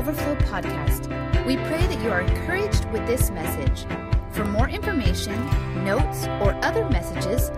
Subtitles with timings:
[0.00, 1.06] Overflow podcast.
[1.44, 3.84] We pray that you are encouraged with this message.
[4.32, 5.34] For more information,
[5.84, 7.50] notes, or other messages,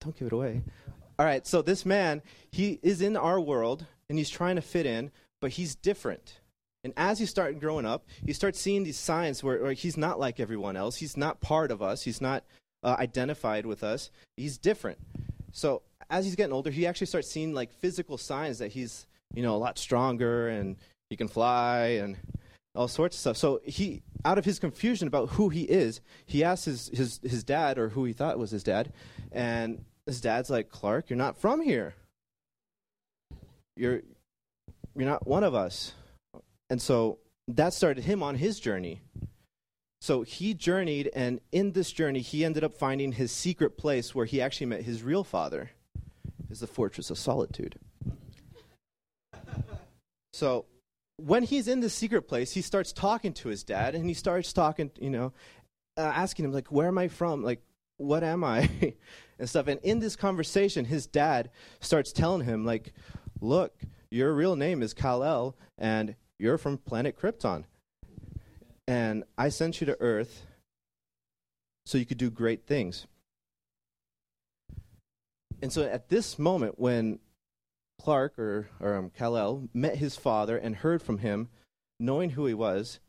[0.00, 0.62] Don't give it away.
[1.18, 4.86] All right, so this man, he is in our world, and he's trying to fit
[4.86, 6.40] in, but he's different.
[6.82, 10.18] And as you start growing up, you start seeing these signs where, where he's not
[10.18, 10.96] like everyone else.
[10.96, 12.02] He's not part of us.
[12.02, 12.44] He's not
[12.82, 14.10] uh, identified with us.
[14.36, 14.98] He's different.
[15.52, 19.42] So as he's getting older, he actually starts seeing like physical signs that he's you
[19.42, 20.76] know a lot stronger and
[21.10, 22.16] he can fly and
[22.74, 23.36] all sorts of stuff.
[23.36, 27.44] So he, out of his confusion about who he is, he asks his his his
[27.44, 28.92] dad or who he thought was his dad,
[29.32, 31.94] and his dad's like, Clark, you're not from here.
[33.76, 34.02] You're
[34.94, 35.94] you're not one of us.
[36.70, 37.18] And so
[37.48, 39.00] that started him on his journey.
[40.00, 44.26] So he journeyed, and in this journey, he ended up finding his secret place where
[44.26, 45.70] he actually met his real father
[46.50, 47.76] is the fortress of solitude.
[50.32, 50.66] So
[51.16, 54.52] when he's in the secret place, he starts talking to his dad, and he starts
[54.52, 55.32] talking, you know,
[55.96, 57.42] uh, asking him like, "Where am I from?
[57.42, 57.62] Like,
[57.96, 58.94] what am I?"
[59.38, 59.66] and stuff.
[59.66, 62.92] And in this conversation, his dad starts telling him like,
[63.40, 67.64] "Look, your real name is Kal-El, and you're from planet Krypton,
[68.86, 70.44] and I sent you to Earth
[71.86, 73.06] so you could do great things."
[75.62, 77.20] And so at this moment, when
[78.06, 81.48] Clark or, or um, Kal-El met his father and heard from him,
[81.98, 83.00] knowing who he was,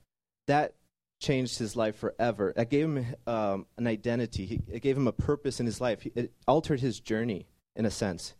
[0.47, 0.73] that
[1.21, 2.51] changed his life forever.
[2.55, 4.47] That gave him um, an identity.
[4.47, 6.01] He, it gave him a purpose in his life.
[6.01, 8.33] He, it altered his journey in a sense.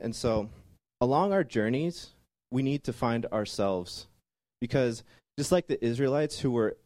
[0.00, 0.48] And so,
[1.02, 2.12] along our journeys,
[2.50, 4.06] we need to find ourselves
[4.58, 5.04] because
[5.38, 6.78] just like the Israelites who were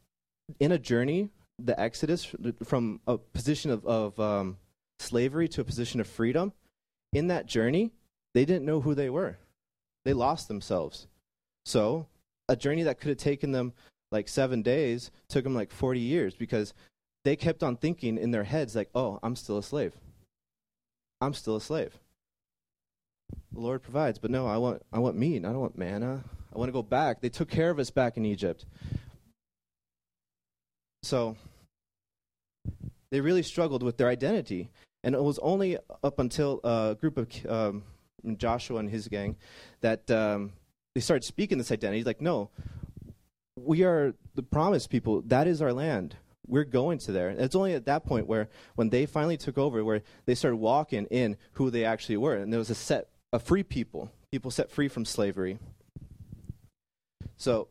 [0.58, 2.34] in a journey, the Exodus
[2.64, 4.56] from a position of, of um,
[4.98, 6.52] slavery to a position of freedom,
[7.12, 7.92] in that journey,
[8.36, 9.38] they didn't know who they were.
[10.04, 11.06] They lost themselves.
[11.64, 12.06] So,
[12.50, 13.72] a journey that could have taken them
[14.12, 16.74] like seven days took them like 40 years because
[17.24, 19.94] they kept on thinking in their heads, like, oh, I'm still a slave.
[21.22, 21.98] I'm still a slave.
[23.54, 25.46] The Lord provides, but no, I want, I want meat.
[25.46, 26.22] I don't want manna.
[26.54, 27.22] I want to go back.
[27.22, 28.66] They took care of us back in Egypt.
[31.02, 31.36] So,
[33.10, 34.68] they really struggled with their identity.
[35.02, 37.82] And it was only up until a group of um,
[38.36, 39.36] Joshua and his gang
[39.80, 40.52] that um,
[40.94, 41.98] they started speaking this identity.
[41.98, 42.50] He's Like, no,
[43.56, 45.22] we are the promised people.
[45.22, 46.16] That is our land.
[46.46, 47.28] We're going to there.
[47.28, 50.56] And it's only at that point where, when they finally took over, where they started
[50.56, 54.50] walking in who they actually were, and there was a set of free people, people
[54.50, 55.58] set free from slavery.
[57.36, 57.68] So,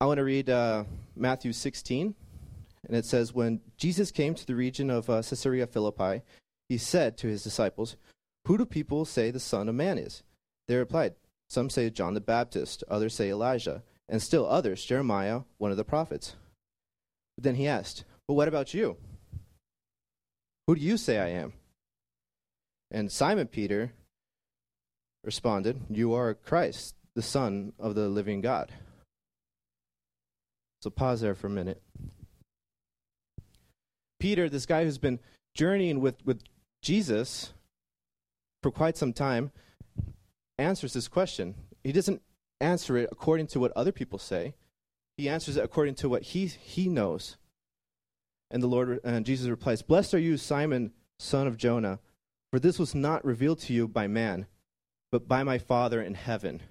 [0.00, 0.84] I want to read uh,
[1.14, 2.14] Matthew 16,
[2.86, 6.22] and it says, "When Jesus came to the region of uh, Caesarea Philippi,
[6.68, 7.96] he said to his disciples,
[8.48, 10.22] Who do people say the Son of Man is?
[10.68, 11.14] They replied,
[11.50, 15.84] Some say John the Baptist, others say Elijah, and still others, Jeremiah, one of the
[15.84, 16.34] prophets.
[17.36, 18.96] But then he asked, But what about you?
[20.66, 21.52] Who do you say I am?
[22.90, 23.92] And Simon Peter
[25.24, 28.72] responded, You are Christ, the Son of the living God.
[30.80, 31.82] So pause there for a minute.
[34.18, 35.20] Peter, this guy who's been
[35.54, 36.40] journeying with, with
[36.80, 37.52] Jesus
[38.62, 39.50] for quite some time,
[40.58, 41.54] answers this question.
[41.84, 42.22] He doesn't
[42.60, 44.54] answer it according to what other people say.
[45.16, 47.36] He answers it according to what he, he knows.
[48.50, 51.98] And the Lord and Jesus replies, Blessed are you, Simon, son of Jonah,
[52.50, 54.46] for this was not revealed to you by man,
[55.10, 56.62] but by my Father in heaven.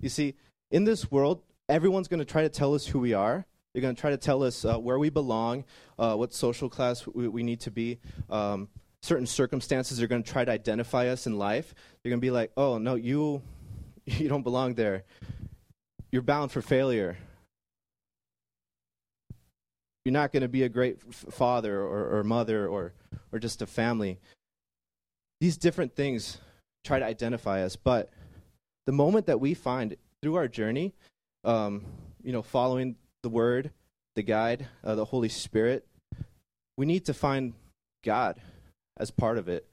[0.00, 0.34] You see,
[0.70, 3.94] in this world, everyone's going to try to tell us who we are, they're going
[3.94, 5.64] to try to tell us uh, where we belong,
[5.98, 7.98] uh, what social class we, we need to be.
[8.30, 8.68] Um,
[9.06, 11.74] certain circumstances are going to try to identify us in life.
[12.02, 13.42] They're going to be like, "Oh no, you,
[14.04, 15.04] you don't belong there.
[16.10, 17.16] You're bound for failure.
[20.04, 22.92] You're not going to be a great f- father or, or mother or
[23.32, 24.18] or just a family."
[25.40, 26.38] These different things
[26.84, 28.10] try to identify us, but
[28.86, 30.94] the moment that we find through our journey,
[31.44, 31.84] um,
[32.22, 33.70] you know, following the Word,
[34.14, 35.86] the guide, uh, the Holy Spirit,
[36.78, 37.52] we need to find
[38.02, 38.40] God
[38.96, 39.66] as part of it.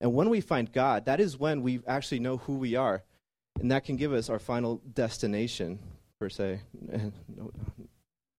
[0.00, 3.02] And when we find God, that is when we actually know who we are.
[3.60, 5.78] And that can give us our final destination,
[6.18, 6.60] per se.
[7.36, 7.50] no,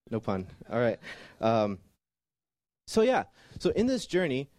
[0.09, 0.47] no pun.
[0.71, 0.99] All right.
[1.39, 1.77] Um,
[2.87, 3.23] so, yeah.
[3.59, 4.49] So, in this journey,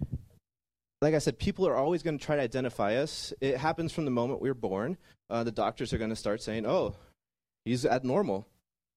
[1.01, 3.33] like I said, people are always going to try to identify us.
[3.41, 4.97] It happens from the moment we're born.
[5.29, 6.95] Uh, the doctors are going to start saying, oh,
[7.65, 8.47] he's abnormal.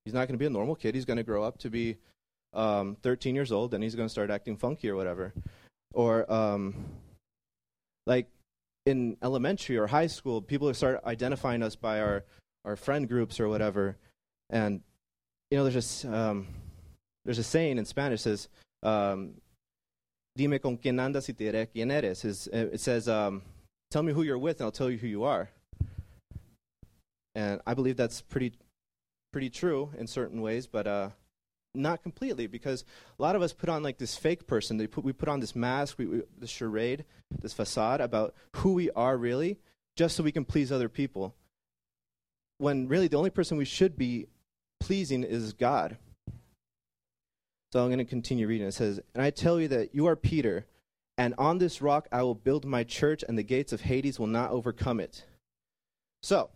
[0.04, 0.94] He's not going to be a normal kid.
[0.94, 1.98] He's going to grow up to be
[2.54, 5.34] um, 13 years old, and he's going to start acting funky or whatever.
[5.96, 6.76] Or, um,
[8.06, 8.28] like
[8.86, 12.24] in elementary or high school, people start identifying us by our,
[12.66, 13.98] our friend groups or whatever.
[14.50, 14.82] And,
[15.50, 16.48] you know, there's a, um,
[17.24, 18.50] there's a saying in Spanish says,
[18.84, 19.36] um,
[20.38, 22.26] Dime con quién andas y te diré quién eres.
[22.26, 23.42] It says, um,
[23.90, 25.50] tell me who you're with and I'll tell you who you are.
[27.34, 28.54] And I believe that's pretty,
[29.32, 31.10] pretty true in certain ways, but uh,
[31.76, 32.84] not completely because
[33.18, 34.78] a lot of us put on like this fake person.
[34.78, 37.06] They put, we put on this mask, we, we, this charade,
[37.42, 39.60] this facade about who we are really,
[39.96, 41.36] just so we can please other people.
[42.58, 44.28] When really the only person we should be
[44.80, 45.98] pleasing is God.
[47.72, 48.68] So I'm going to continue reading.
[48.68, 50.66] It says, And I tell you that you are Peter,
[51.18, 54.28] and on this rock I will build my church, and the gates of Hades will
[54.28, 55.26] not overcome it.
[56.24, 56.50] So,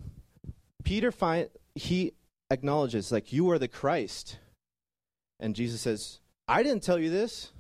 [0.83, 2.13] Peter find he
[2.51, 4.39] acknowledges like you are the Christ.
[5.39, 7.51] And Jesus says, I didn't tell you this.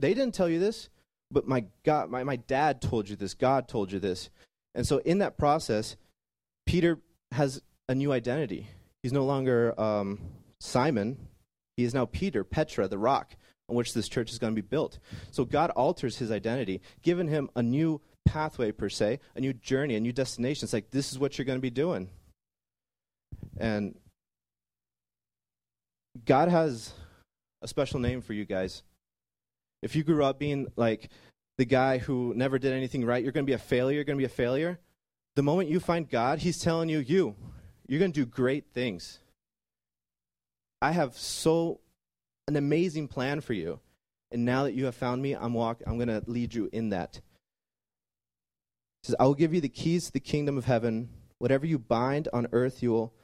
[0.00, 0.88] They didn't tell you this,
[1.30, 3.34] but my God, my, my dad told you this.
[3.34, 4.30] God told you this.
[4.74, 5.96] And so in that process,
[6.66, 6.98] Peter
[7.32, 8.66] has a new identity.
[9.02, 10.20] He's no longer um,
[10.58, 11.28] Simon.
[11.76, 13.36] He is now Peter, Petra, the rock
[13.68, 14.98] on which this church is going to be built.
[15.30, 19.96] So God alters his identity, giving him a new pathway, per se, a new journey,
[19.96, 20.64] a new destination.
[20.64, 22.08] It's like, this is what you're going to be doing.
[23.58, 23.94] And
[26.24, 26.92] God has
[27.62, 28.82] a special name for you guys.
[29.82, 31.10] If you grew up being like
[31.58, 34.18] the guy who never did anything right, you're going to be a failure, you're going
[34.18, 34.78] to be a failure.
[35.36, 37.36] The moment you find God, He's telling you, you,
[37.86, 39.18] you're going to do great things.
[40.82, 41.80] I have so
[42.48, 43.80] an amazing plan for you.
[44.32, 46.90] And now that you have found me, I'm walk I'm going to lead you in
[46.90, 47.20] that.
[49.02, 51.08] He says, I will give you the keys to the kingdom of heaven.
[51.38, 53.14] Whatever you bind on earth, you will,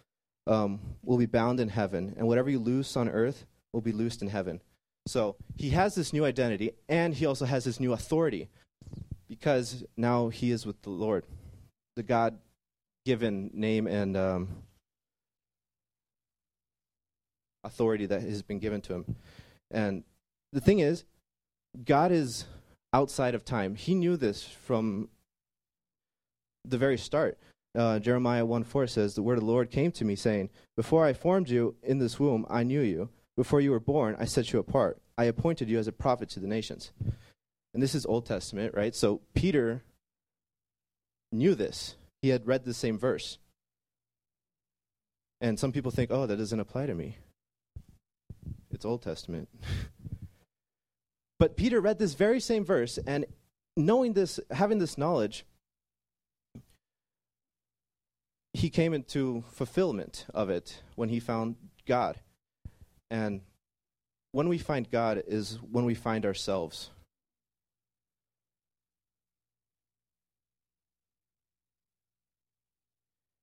[0.46, 2.14] um, will be bound in heaven.
[2.16, 3.46] And whatever you loose on earth
[3.76, 4.62] will be loosed in heaven.
[5.06, 8.48] So he has this new identity, and he also has this new authority
[9.28, 11.26] because now he is with the Lord,
[11.94, 12.38] the God
[13.04, 14.48] given name and um,
[17.62, 19.16] authority that has been given to him.
[19.70, 20.04] And
[20.54, 21.04] the thing is,
[21.84, 22.46] God is
[22.94, 23.74] outside of time.
[23.74, 25.10] He knew this from
[26.64, 27.36] the very start.
[27.76, 31.04] Uh, Jeremiah 1 4 says, The word of the Lord came to me, saying, Before
[31.04, 33.10] I formed you in this womb, I knew you.
[33.36, 34.98] Before you were born, I set you apart.
[35.18, 36.92] I appointed you as a prophet to the nations.
[37.74, 38.94] And this is Old Testament, right?
[38.94, 39.82] So Peter
[41.30, 41.96] knew this.
[42.22, 43.38] He had read the same verse.
[45.40, 47.18] And some people think, oh, that doesn't apply to me.
[48.70, 49.48] It's Old Testament.
[51.38, 53.26] but Peter read this very same verse, and
[53.76, 55.44] knowing this, having this knowledge,
[58.54, 61.56] he came into fulfillment of it when he found
[61.86, 62.18] God.
[63.10, 63.40] And
[64.32, 66.90] when we find God is when we find ourselves.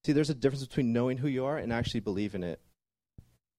[0.05, 2.60] See, there's a difference between knowing who you are and actually believing it.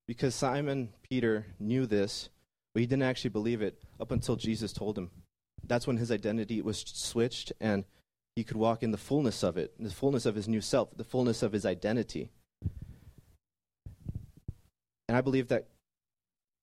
[0.07, 2.29] Because Simon Peter knew this,
[2.75, 5.11] but he didn't actually believe it up until Jesus told him.
[5.67, 7.85] That's when his identity was switched and
[8.37, 11.05] he could walk in the fullness of it, the fullness of his new self, the
[11.05, 12.31] fullness of his identity.
[15.09, 15.69] And I believe that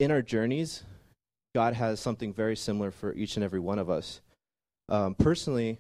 [0.02, 0.84] in our journeys,
[1.54, 4.20] God has something very similar for each and every one of us.
[4.90, 5.78] Um, personally,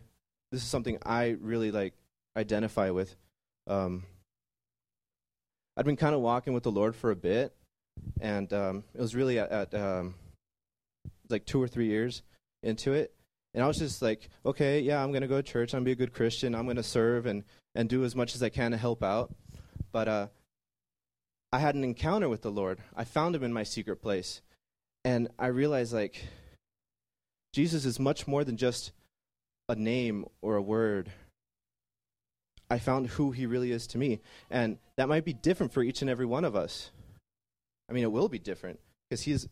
[0.51, 1.95] this is something I really like
[2.37, 3.15] identify with.
[3.65, 4.03] Um,
[5.75, 7.55] I'd been kind of walking with the Lord for a bit,
[8.19, 10.13] and um, it was really at, at um,
[11.29, 12.21] like two or three years
[12.61, 13.15] into it.
[13.55, 15.73] And I was just like, okay, yeah, I'm going to go to church.
[15.73, 16.53] I'm going to be a good Christian.
[16.53, 19.33] I'm going to serve and, and do as much as I can to help out.
[19.91, 20.27] But uh,
[21.53, 22.79] I had an encounter with the Lord.
[22.95, 24.41] I found him in my secret place.
[25.03, 26.25] And I realized, like,
[27.53, 28.91] Jesus is much more than just
[29.67, 31.11] a name or a word.
[32.69, 34.21] I found who he really is to me.
[34.49, 36.91] And that might be different for each and every one of us.
[37.89, 38.79] I mean, it will be different
[39.09, 39.49] because he is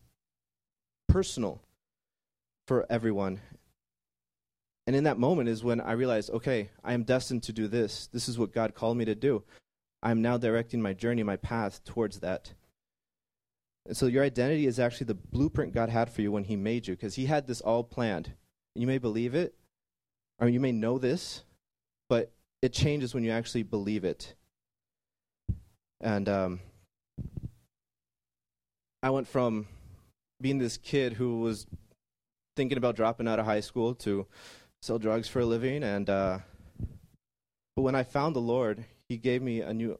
[1.09, 1.59] personal
[2.67, 3.41] for everyone.
[4.87, 8.07] And in that moment is when I realized, okay, I am destined to do this.
[8.13, 9.43] This is what God called me to do.
[10.01, 12.53] I'm now directing my journey, my path towards that.
[13.85, 16.87] And so your identity is actually the blueprint God had for you when He made
[16.87, 18.33] you, because He had this all planned.
[18.75, 19.55] You may believe it,
[20.39, 21.43] or you may know this,
[22.07, 24.35] but it changes when you actually believe it.
[26.01, 26.59] And um,
[29.03, 29.67] I went from
[30.41, 31.67] being this kid who was
[32.55, 34.27] thinking about dropping out of high school to
[34.81, 35.83] sell drugs for a living.
[35.83, 36.39] And uh,
[37.75, 39.99] but when I found the Lord, He gave me a new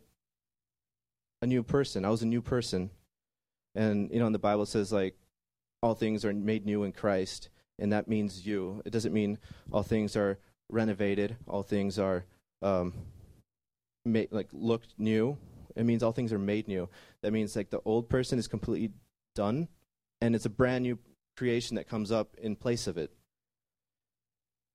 [1.42, 2.06] a new person.
[2.06, 2.92] I was a new person.
[3.76, 5.16] And you know, the Bible says like
[5.82, 7.50] all things are made new in Christ,
[7.80, 8.82] and that means you.
[8.86, 9.40] It doesn't mean
[9.72, 10.40] all things are
[10.70, 12.26] renovated, all things are
[12.62, 12.94] um,
[14.06, 15.38] made like looked new.
[15.76, 16.90] It means all things are made new.
[17.22, 18.92] That means like the old person is completely
[19.36, 19.70] done,
[20.22, 21.00] and it's a brand new
[21.38, 23.12] creation that comes up in place of it.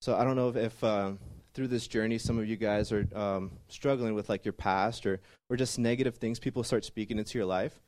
[0.01, 1.13] So I don't know if, if uh,
[1.55, 5.21] through this journey, some of you guys are um, struggling with like your past or
[5.49, 7.81] or just negative things people start speaking into your life.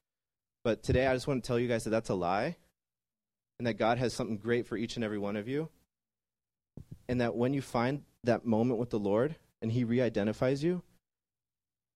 [0.64, 2.56] But today, I just want to tell you guys that that's a lie,
[3.58, 5.68] and that God has something great for each and every one of you,
[7.08, 10.82] and that when you find that moment with the Lord and He re-identifies you,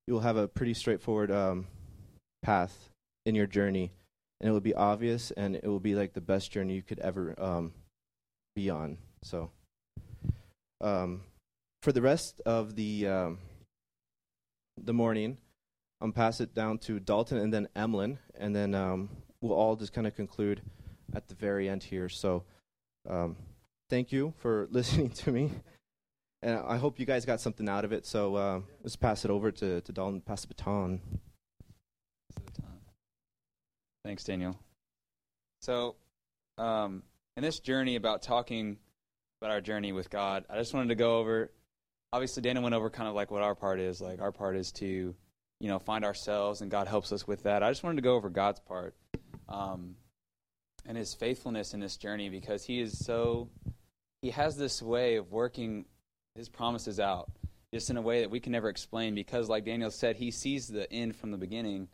[0.06, 1.66] you will have a pretty straightforward um,
[2.42, 2.90] path
[3.26, 3.92] in your journey,
[4.40, 6.98] and it will be obvious, and it will be like the best journey you could
[6.98, 7.72] ever um,
[8.56, 8.98] be on.
[9.22, 9.50] So.
[10.82, 11.20] Um,
[11.82, 13.38] for the rest of the um,
[14.76, 15.38] the morning,
[16.00, 19.10] I'm pass it down to Dalton and then Emlyn, and then um,
[19.40, 20.62] we'll all just kind of conclude
[21.14, 22.08] at the very end here.
[22.08, 22.44] So,
[23.08, 23.36] um,
[23.88, 25.52] thank you for listening to me,
[26.42, 28.06] and I hope you guys got something out of it.
[28.06, 30.20] So uh, let's pass it over to to Dalton.
[30.20, 31.00] Pass the baton.
[34.04, 34.58] Thanks, Daniel.
[35.60, 35.96] So,
[36.56, 37.02] um,
[37.36, 38.78] in this journey about talking
[39.40, 41.50] about our journey with God, I just wanted to go over
[42.12, 44.00] obviously Dana went over kind of like what our part is.
[44.00, 45.14] Like our part is to,
[45.60, 47.62] you know, find ourselves, and God helps us with that.
[47.62, 48.94] I just wanted to go over God's part
[49.48, 49.96] um,
[50.86, 53.48] and His faithfulness in this journey because He is so,
[54.22, 55.84] He has this way of working
[56.34, 57.30] His promises out
[57.72, 60.66] just in a way that we can never explain because, like Daniel said, He sees
[60.66, 61.88] the end from the beginning,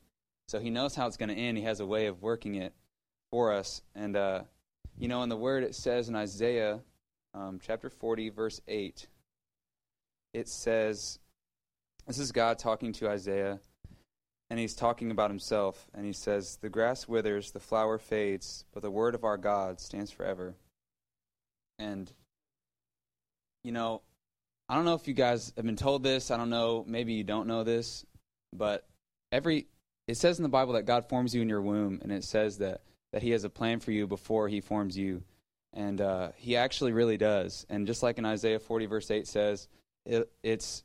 [0.48, 1.58] so He knows how it's going to end.
[1.58, 2.72] He has a way of working it
[3.30, 4.42] for us, and uh,
[4.96, 6.80] you know, in the Word it says in Isaiah
[7.34, 9.08] um, chapter forty, verse eight
[10.36, 11.18] it says,
[12.06, 13.58] this is God talking to Isaiah,
[14.50, 18.82] and he's talking about himself, and he says, The grass withers, the flower fades, but
[18.82, 20.54] the word of our God stands forever.
[21.78, 22.12] And,
[23.64, 24.02] you know,
[24.68, 26.30] I don't know if you guys have been told this.
[26.30, 26.84] I don't know.
[26.86, 28.04] Maybe you don't know this.
[28.52, 28.86] But
[29.32, 29.66] every,
[30.06, 32.58] it says in the Bible that God forms you in your womb, and it says
[32.58, 32.82] that,
[33.14, 35.22] that He has a plan for you before He forms you.
[35.72, 37.64] And uh, He actually really does.
[37.70, 39.68] And just like in Isaiah 40, verse 8 says,
[40.06, 40.84] it, it's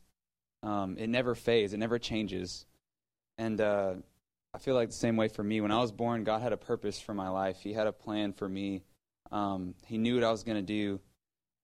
[0.63, 2.66] um, it never fades, it never changes,
[3.38, 3.94] and uh,
[4.54, 5.62] I feel like the same way for me.
[5.62, 7.58] When I was born, God had a purpose for my life.
[7.62, 8.84] He had a plan for me.
[9.32, 11.00] Um, he knew what I was going to do,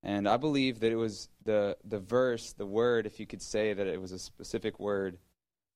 [0.04, 3.74] and I believe that it was the the verse, the word, if you could say
[3.74, 5.18] that it was a specific word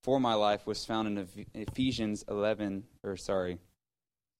[0.04, 3.60] for my life, was found in Ephesians 11, or sorry,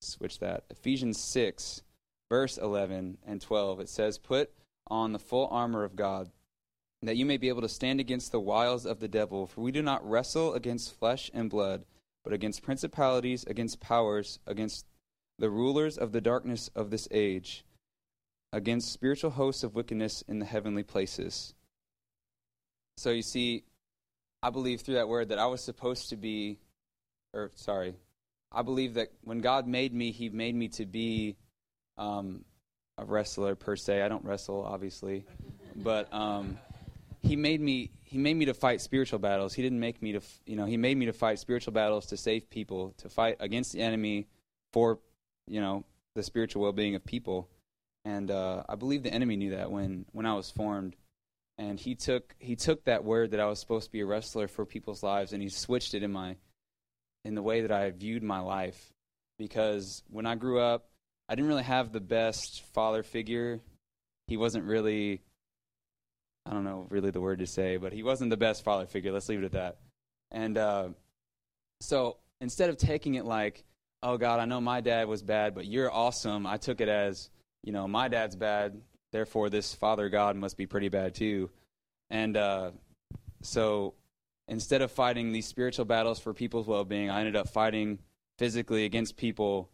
[0.00, 0.64] switch that.
[0.70, 1.82] Ephesians 6,
[2.28, 3.80] verse 11 and 12.
[3.80, 4.50] It says, "Put
[4.88, 6.30] on the full armor of God."
[7.02, 9.46] That you may be able to stand against the wiles of the devil.
[9.46, 11.84] For we do not wrestle against flesh and blood,
[12.22, 14.86] but against principalities, against powers, against
[15.38, 17.64] the rulers of the darkness of this age,
[18.52, 21.54] against spiritual hosts of wickedness in the heavenly places.
[22.98, 23.64] So you see,
[24.42, 26.58] I believe through that word that I was supposed to be,
[27.32, 27.94] or sorry,
[28.52, 31.36] I believe that when God made me, He made me to be
[31.98, 32.44] um,
[32.96, 34.02] a wrestler per se.
[34.02, 35.24] I don't wrestle, obviously,
[35.74, 36.12] but.
[36.14, 36.58] Um,
[37.22, 39.54] he made me he made me to fight spiritual battles.
[39.54, 42.16] He didn't make me to you know he made me to fight spiritual battles to
[42.16, 44.26] save people, to fight against the enemy
[44.72, 44.98] for
[45.46, 47.48] you know the spiritual well-being of people.
[48.04, 50.96] And uh, I believe the enemy knew that when when I was formed,
[51.58, 54.48] and he took he took that word that I was supposed to be a wrestler
[54.48, 56.36] for people's lives, and he switched it in my
[57.24, 58.92] in the way that I viewed my life.
[59.38, 60.88] Because when I grew up,
[61.28, 63.60] I didn't really have the best father figure.
[64.26, 65.22] He wasn't really
[66.46, 69.12] I don't know really the word to say, but he wasn't the best father figure.
[69.12, 69.78] Let's leave it at that.
[70.30, 70.88] And uh,
[71.80, 73.64] so instead of taking it like,
[74.02, 77.30] oh God, I know my dad was bad, but you're awesome, I took it as,
[77.62, 78.80] you know, my dad's bad,
[79.12, 81.50] therefore this father God must be pretty bad too.
[82.10, 82.72] And uh,
[83.42, 83.94] so
[84.48, 87.98] instead of fighting these spiritual battles for people's well being, I ended up fighting
[88.38, 89.70] physically against people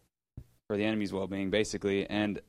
[0.67, 2.09] for the enemy's well being, basically.
[2.09, 2.41] And,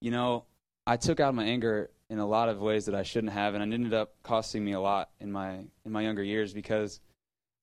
[0.00, 0.44] you know,
[0.86, 3.62] I took out my anger in a lot of ways that I shouldn't have, and
[3.62, 7.00] it ended up costing me a lot in my in my younger years because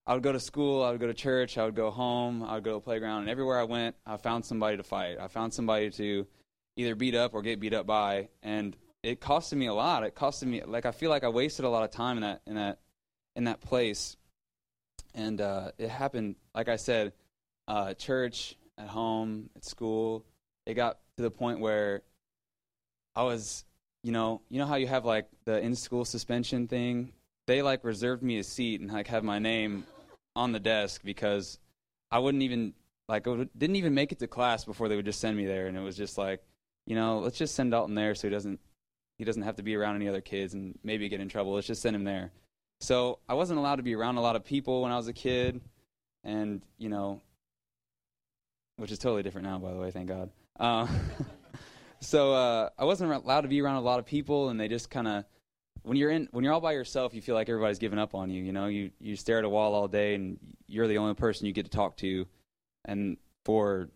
[0.07, 2.55] I would go to school, I would go to church, I would go home, I
[2.55, 5.17] would go to the playground, and everywhere I went, I found somebody to fight.
[5.19, 6.27] I found somebody to
[6.75, 10.03] either beat up or get beat up by, and it costed me a lot.
[10.03, 12.41] It costed me like I feel like I wasted a lot of time in that
[12.47, 12.79] in that
[13.35, 14.17] in that place.
[15.13, 16.35] and uh, it happened.
[16.55, 17.13] Like I said,
[17.67, 20.25] uh, church, at home, at school.
[20.65, 22.01] It got to the point where
[23.15, 23.65] I was,
[24.03, 27.13] you know, you know how you have like the in-school suspension thing.
[27.47, 29.85] They like reserved me a seat and like have my name
[30.35, 31.59] on the desk because
[32.09, 32.73] I wouldn't even
[33.07, 35.77] like didn't even make it to class before they would just send me there, and
[35.77, 36.41] it was just like,
[36.85, 38.59] you know, let's just send Dalton there so he doesn't
[39.17, 41.53] he doesn't have to be around any other kids and maybe get in trouble.
[41.53, 42.31] Let's just send him there.
[42.79, 45.13] So I wasn't allowed to be around a lot of people when I was a
[45.13, 45.61] kid,
[46.23, 47.21] and you know,
[48.77, 49.91] which is totally different now, by the way.
[49.91, 50.31] Thank God.
[50.59, 50.87] Uh,
[52.01, 54.89] so uh, I wasn't allowed to be around a lot of people, and they just
[54.89, 55.25] kind of
[55.83, 58.29] when you're in when you're all by yourself, you feel like everybody's giving up on
[58.29, 58.43] you.
[58.43, 61.45] You know, you you stare at a wall all day, and you're the only person
[61.45, 62.27] you get to talk to.
[62.85, 63.89] And for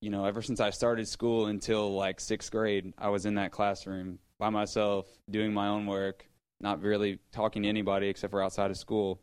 [0.00, 3.52] you know, ever since I started school until like sixth grade, I was in that
[3.52, 6.26] classroom by myself, doing my own work,
[6.60, 9.20] not really talking to anybody except for outside of school.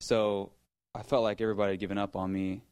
[0.00, 0.52] So
[0.94, 2.62] I felt like everybody had given up on me.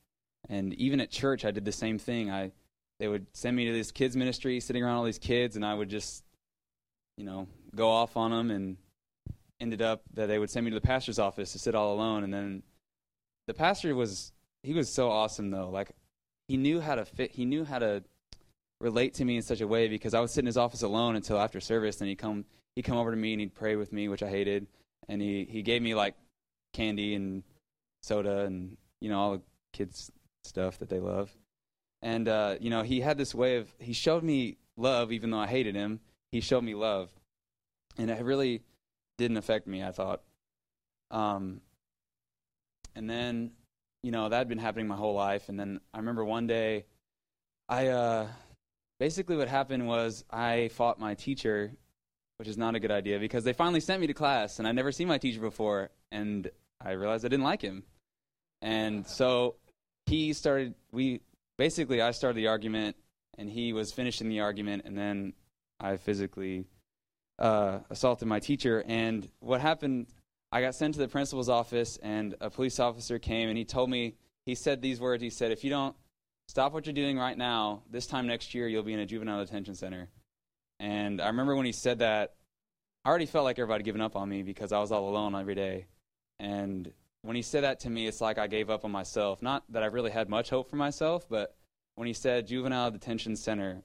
[0.49, 2.31] And even at church, I did the same thing.
[2.31, 2.53] I
[3.01, 5.75] they would send me to this kids ministry, sitting around all these kids, and I
[5.75, 6.23] would just,
[7.17, 8.53] you know, go off on them.
[8.53, 8.77] And
[9.61, 12.25] ended up that they would send me to the pastor's office to sit all alone.
[12.25, 12.63] And then
[13.47, 15.69] the pastor was he was so awesome though.
[15.69, 15.93] Like
[16.49, 17.33] he knew how to fit.
[17.33, 18.03] He knew how to
[18.81, 21.17] relate to me in such a way because I would sit in his office alone
[21.17, 23.93] until after service, and he'd come he'd come over to me and he'd pray with
[23.93, 24.67] me, which I hated,
[25.09, 26.15] and he he gave me like
[26.73, 27.43] candy and
[28.03, 29.43] soda and you know all the
[29.73, 30.11] kids
[30.45, 31.31] stuff that they love,
[32.03, 35.39] and uh, you know he had this way of he showed me love even though
[35.39, 36.01] I hated him.
[36.33, 37.11] He showed me love,
[37.99, 38.63] and it really
[39.19, 39.83] didn't affect me.
[39.83, 40.23] I thought,
[41.11, 41.61] um,
[42.95, 43.53] and then
[44.03, 45.49] you know, that had been happening my whole life.
[45.49, 46.87] And then I remember one day,
[47.69, 48.29] I uh,
[48.99, 51.73] basically what happened was I fought my teacher,
[52.39, 54.75] which is not a good idea because they finally sent me to class, and I'd
[54.75, 57.85] never seen my teacher before, and I realized I didn't like him.
[58.63, 59.57] And so
[60.07, 61.21] he started, we
[61.61, 62.97] basically, I started the argument,
[63.37, 65.35] and he was finishing the argument, and then
[65.79, 66.65] I physically
[67.39, 68.83] uh, assaulted my teacher.
[68.89, 70.07] And what happened
[70.51, 73.91] I got sent to the principal's office, and a police officer came and he told
[73.91, 74.15] me,
[74.47, 75.23] he said these words.
[75.23, 75.95] He said, If you don't
[76.49, 79.45] stop what you're doing right now, this time next year, you'll be in a juvenile
[79.45, 80.09] detention center.
[80.81, 82.35] And I remember when he said that,
[83.05, 85.55] I already felt like everybody giving up on me because I was all alone every
[85.55, 85.87] day.
[86.39, 86.91] And
[87.23, 89.43] when he said that to me, it's like I gave up on myself.
[89.43, 91.55] Not that I really had much hope for myself, but
[91.97, 93.83] when he said juvenile detention center,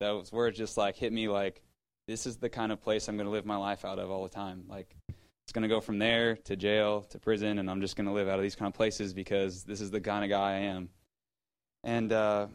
[0.00, 1.60] those words just like hit me like,
[2.06, 4.22] this is the kind of place I'm going to live my life out of all
[4.22, 4.64] the time.
[4.68, 4.96] Like,
[5.44, 8.12] it's going to go from there to jail to prison, and I'm just going to
[8.12, 10.58] live out of these kind of places because this is the kind of guy I
[10.60, 10.88] am.
[11.84, 12.46] And, uh,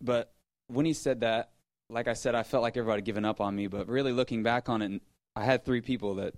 [0.00, 0.32] but
[0.68, 1.50] when he said that,
[1.88, 3.66] like I said, I felt like everybody had given up on me.
[3.66, 5.02] But really looking back on it,
[5.34, 6.34] I had three people that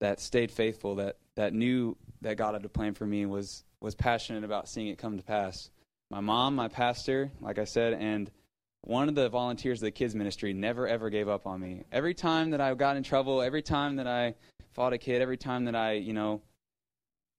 [0.00, 3.94] that stayed faithful, that that knew that God had a plan for me, was was
[3.94, 5.70] passionate about seeing it come to pass.
[6.10, 8.30] My mom, my pastor, like I said, and
[8.82, 11.84] one of the volunteers of the kids ministry never ever gave up on me.
[11.92, 14.34] Every time that I got in trouble, every time that I
[14.72, 16.42] fought a kid, every time that I, you know,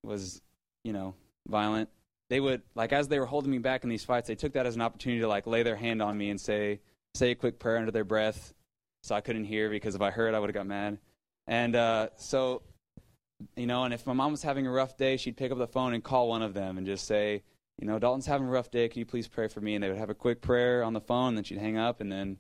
[0.04, 0.42] was,
[0.84, 1.16] you know,
[1.48, 1.90] violent,
[2.30, 4.66] they would like as they were holding me back in these fights, they took that
[4.66, 6.80] as an opportunity to like lay their hand on me and say
[7.14, 8.54] say a quick prayer under their breath
[9.04, 11.00] so I couldn't hear because if I heard I would have got mad.
[11.48, 12.62] And uh, so
[13.56, 15.68] you know, and if my mom was having a rough day, she'd pick up the
[15.68, 17.44] phone and call one of them and just say,
[17.80, 18.88] you know, Dalton's having a rough day.
[18.90, 19.76] Can you please pray for me?
[19.76, 22.02] And they would have a quick prayer on the phone, and then she'd hang up,
[22.02, 22.38] and then,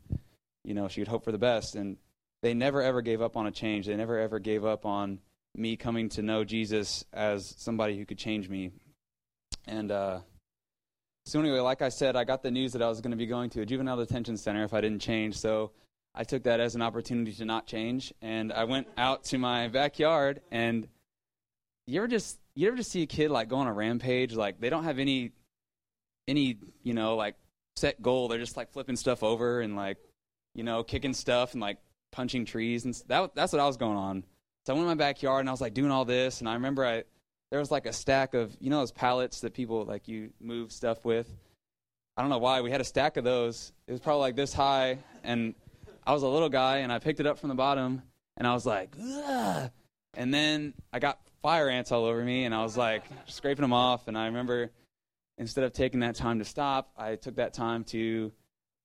[0.64, 1.76] you know, she would hope for the best.
[1.76, 1.98] And
[2.44, 3.88] they never ever gave up on a change.
[3.88, 5.20] They never ever gave up on
[5.56, 8.72] me coming to know Jesus as somebody who could change me.
[9.68, 10.20] And uh,
[11.26, 13.26] so anyway, like I said, I got the news that I was going to be
[13.26, 15.38] going to a juvenile detention center if I didn't change.
[15.38, 15.72] So
[16.14, 19.70] I took that as an opportunity to not change, and I went out to my
[19.70, 20.42] backyard.
[20.52, 20.88] And
[21.88, 24.34] you ever just you ever just see a kid like go on a rampage?
[24.34, 25.32] Like they don't have any
[26.28, 27.36] any you know like
[27.78, 28.28] set goal.
[28.28, 29.98] They're just like flipping stuff over and like
[30.54, 31.78] you know kicking stuff and like
[32.12, 33.34] punching trees and that.
[33.34, 34.24] That's what I was going on.
[34.66, 36.42] So I went in my backyard and I was like doing all this.
[36.42, 37.04] And I remember I
[37.52, 40.72] there was like a stack of you know those pallets that people like you move
[40.72, 41.30] stuff with.
[42.18, 43.72] I don't know why we had a stack of those.
[43.88, 45.56] It was probably like this high, and
[46.06, 48.02] I was a little guy, and I picked it up from the bottom,
[48.38, 49.72] and I was like, Ugh!
[50.16, 53.74] and then I got fire ants all over me, and I was like scraping them
[53.74, 54.08] off.
[54.08, 54.72] And I remember
[55.38, 58.32] instead of taking that time to stop, I took that time to,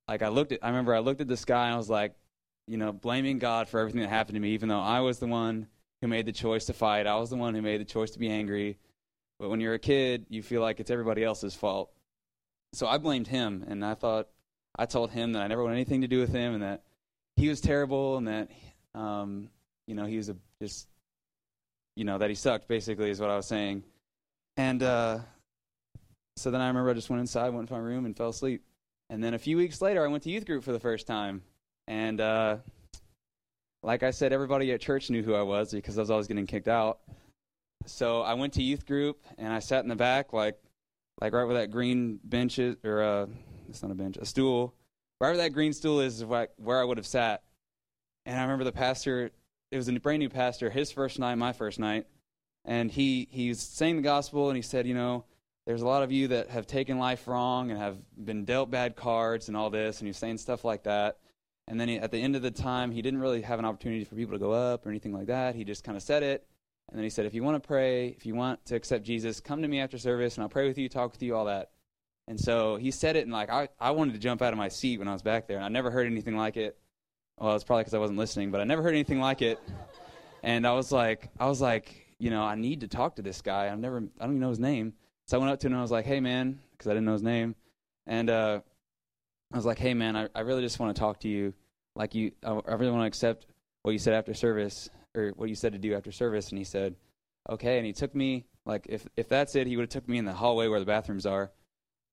[0.08, 2.14] like, I looked at, I remember I looked at the sky and I was like,
[2.66, 5.26] you know, blaming God for everything that happened to me, even though I was the
[5.26, 5.68] one
[6.00, 7.06] who made the choice to fight.
[7.06, 8.78] I was the one who made the choice to be angry.
[9.38, 11.90] But when you're a kid, you feel like it's everybody else's fault.
[12.72, 14.28] So I blamed him, and I thought,
[14.78, 16.82] I told him that I never wanted anything to do with him, and that
[17.36, 18.50] he was terrible, and that,
[18.94, 19.50] um,
[19.86, 20.88] you know, he was a, just
[21.94, 22.68] you know, that he sucked.
[22.68, 23.84] Basically, is what I was saying.
[24.56, 25.18] And uh,
[26.36, 28.62] so then I remember I just went inside, went to my room, and fell asleep.
[29.10, 31.42] And then a few weeks later, I went to youth group for the first time.
[31.86, 32.56] And uh,
[33.82, 36.46] like I said, everybody at church knew who I was because I was always getting
[36.46, 37.00] kicked out.
[37.84, 40.58] So I went to youth group and I sat in the back, like,
[41.20, 43.26] like right where that green bench is, or uh,
[43.68, 44.74] it's not a bench, a stool.
[45.20, 47.42] Right where that green stool is, is where I would have sat.
[48.26, 49.30] And I remember the pastor.
[49.70, 52.06] It was a brand new pastor, his first night, my first night,
[52.64, 55.24] and he he was saying the gospel, and he said, you know,
[55.66, 58.94] there's a lot of you that have taken life wrong and have been dealt bad
[58.94, 61.18] cards and all this, and he's saying stuff like that.
[61.66, 64.04] And then he, at the end of the time, he didn't really have an opportunity
[64.04, 65.56] for people to go up or anything like that.
[65.56, 66.46] He just kind of said it.
[66.88, 69.40] And then he said, if you want to pray, if you want to accept Jesus,
[69.40, 71.70] come to me after service and I'll pray with you, talk with you, all that.
[72.28, 74.68] And so he said it, and like I, I wanted to jump out of my
[74.68, 76.76] seat when I was back there, and I never heard anything like it.
[77.38, 79.60] Well, it's probably because I wasn't listening, but I never heard anything like it.
[80.42, 83.42] And I was like, I was like, you know, I need to talk to this
[83.42, 83.70] guy.
[83.70, 84.94] I've never, I don't even know his name.
[85.26, 87.04] So I went up to him and I was like, hey man, because I didn't
[87.04, 87.54] know his name,
[88.06, 88.60] and uh,
[89.52, 91.52] I was like, hey man, I, I really just want to talk to you
[91.96, 93.46] like you I really want to accept
[93.82, 96.64] what you said after service or what you said to do after service and he
[96.64, 96.94] said
[97.48, 100.18] okay and he took me like if if that's it he would have took me
[100.18, 101.50] in the hallway where the bathrooms are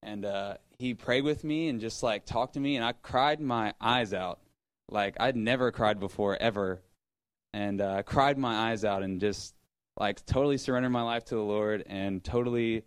[0.04, 3.40] and uh he prayed with me and just like talked to me and I cried
[3.40, 4.40] my eyes out
[4.90, 6.82] like I'd never cried before ever
[7.54, 9.56] and uh, I cried my eyes out and just
[9.98, 12.84] like totally surrendered my life to the Lord and totally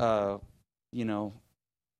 [0.00, 0.38] uh
[0.92, 1.34] you know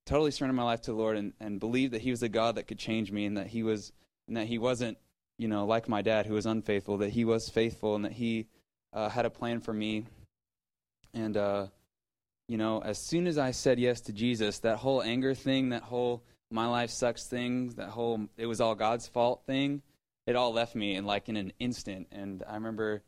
[0.06, 2.56] totally surrendered my life to the Lord and, and believed that He was a God
[2.56, 3.92] that could change me and that He was
[4.28, 4.98] and that he wasn't,
[5.38, 8.46] you know, like my dad who was unfaithful, that he was faithful and that he
[8.92, 10.06] uh, had a plan for me.
[11.12, 11.66] And, uh,
[12.48, 15.83] you know, as soon as I said yes to Jesus, that whole anger thing, that
[15.83, 19.83] whole my life sucks thing, that whole it was all God's fault thing,
[20.26, 22.09] it all left me in like in an instant.
[22.12, 23.02] And I remember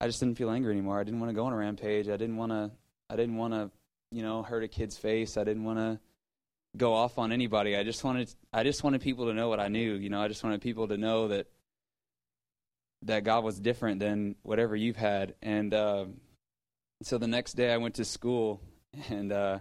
[0.00, 1.00] I just didn't feel angry anymore.
[1.00, 2.08] I didn't want to go on a rampage.
[2.08, 2.70] I didn't want to,
[3.10, 3.70] I didn't want to,
[4.12, 5.36] you know, hurt a kid's face.
[5.36, 6.00] I didn't want to
[6.76, 7.76] go off on anybody.
[7.76, 9.94] I just wanted I just wanted people to know what I knew.
[9.94, 11.46] You know, I just wanted people to know that
[13.02, 15.34] that God was different than whatever you've had.
[15.42, 16.06] And uh,
[17.02, 18.60] so the next day I went to school,
[19.10, 19.58] and uh,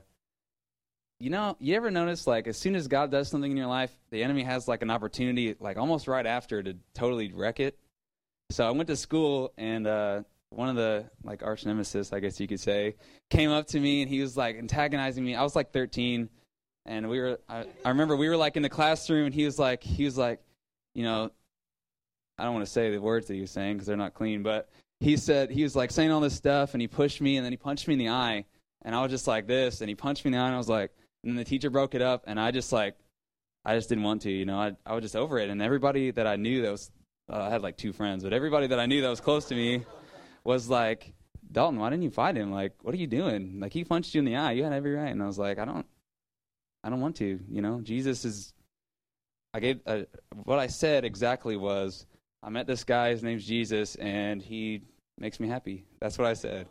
[1.19, 3.91] you know, you ever notice like as soon as God does something in your life,
[4.11, 7.77] the enemy has like an opportunity, like almost right after, to totally wreck it.
[8.49, 12.39] So I went to school, and uh, one of the like arch nemesis, I guess
[12.39, 12.95] you could say,
[13.29, 15.35] came up to me, and he was like antagonizing me.
[15.35, 16.29] I was like 13
[16.87, 19.59] and we were I, I remember we were like in the classroom and he was
[19.59, 20.39] like he was like
[20.95, 21.29] you know
[22.37, 24.41] i don't want to say the words that he was saying because they're not clean
[24.41, 27.45] but he said he was like saying all this stuff and he pushed me and
[27.45, 28.45] then he punched me in the eye
[28.83, 30.57] and i was just like this and he punched me in the eye and i
[30.57, 30.91] was like
[31.23, 32.95] and then the teacher broke it up and i just like
[33.65, 36.11] i just didn't want to you know i, I was just over it and everybody
[36.11, 36.91] that i knew that was
[37.31, 39.55] uh, i had like two friends but everybody that i knew that was close to
[39.55, 39.85] me
[40.43, 41.13] was like
[41.51, 44.19] dalton why didn't you fight him like what are you doing like he punched you
[44.19, 45.85] in the eye you had every right and i was like i don't
[46.87, 47.39] I don't want to.
[47.49, 48.53] You know, Jesus is.
[49.53, 50.03] I gave uh,
[50.43, 52.05] what I said exactly was
[52.43, 53.09] I met this guy.
[53.09, 54.81] His name's Jesus, and he
[55.17, 55.85] makes me happy.
[55.99, 56.67] That's what I said.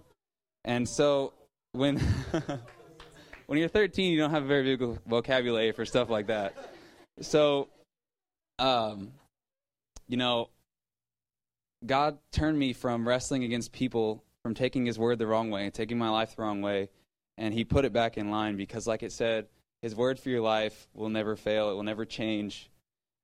[0.64, 1.32] And so
[1.72, 1.98] when
[3.46, 6.54] when you're 13, you don't have a very big vocabulary for stuff like that.
[7.20, 7.68] So,
[8.58, 9.12] um,
[10.08, 10.50] you know,
[11.84, 15.98] God turned me from wrestling against people, from taking His word the wrong way, taking
[15.98, 16.88] my life the wrong way,
[17.38, 19.46] and He put it back in line because, like it said,
[19.82, 22.70] his word for your life will never fail, it will never change.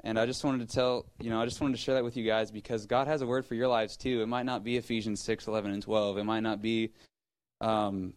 [0.05, 2.17] And I just wanted to tell, you know, I just wanted to share that with
[2.17, 4.21] you guys because God has a word for your lives too.
[4.21, 6.19] It might not be Ephesians 6, 11, and 12.
[6.19, 6.91] It might not be,
[7.61, 8.15] um,